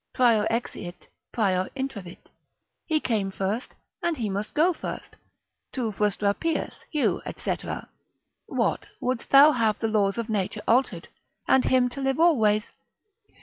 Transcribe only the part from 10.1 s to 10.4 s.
of